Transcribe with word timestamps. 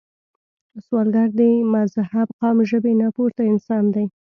سوالګر 0.85 1.27
د 1.39 1.41
مذهب، 1.73 2.27
قام، 2.39 2.57
ژبې 2.69 2.93
نه 3.01 3.07
پورته 3.15 3.41
انسان 3.51 3.83
دی 3.93 4.05